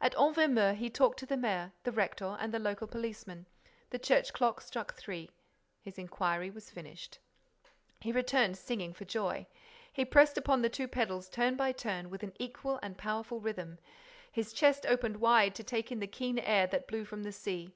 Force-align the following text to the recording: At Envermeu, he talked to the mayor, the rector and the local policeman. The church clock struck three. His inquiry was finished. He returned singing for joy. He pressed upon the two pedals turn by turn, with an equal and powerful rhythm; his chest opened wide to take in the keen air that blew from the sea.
At 0.00 0.14
Envermeu, 0.14 0.76
he 0.76 0.88
talked 0.88 1.18
to 1.18 1.26
the 1.26 1.36
mayor, 1.36 1.72
the 1.82 1.90
rector 1.90 2.36
and 2.38 2.54
the 2.54 2.60
local 2.60 2.86
policeman. 2.86 3.46
The 3.90 3.98
church 3.98 4.32
clock 4.32 4.60
struck 4.60 4.94
three. 4.94 5.28
His 5.80 5.98
inquiry 5.98 6.52
was 6.52 6.70
finished. 6.70 7.18
He 7.98 8.12
returned 8.12 8.56
singing 8.56 8.94
for 8.94 9.04
joy. 9.04 9.48
He 9.92 10.04
pressed 10.04 10.38
upon 10.38 10.62
the 10.62 10.68
two 10.70 10.86
pedals 10.86 11.28
turn 11.28 11.56
by 11.56 11.72
turn, 11.72 12.10
with 12.10 12.22
an 12.22 12.32
equal 12.38 12.78
and 12.80 12.96
powerful 12.96 13.40
rhythm; 13.40 13.80
his 14.30 14.52
chest 14.52 14.86
opened 14.86 15.16
wide 15.16 15.56
to 15.56 15.64
take 15.64 15.90
in 15.90 15.98
the 15.98 16.06
keen 16.06 16.38
air 16.38 16.68
that 16.68 16.86
blew 16.86 17.04
from 17.04 17.24
the 17.24 17.32
sea. 17.32 17.74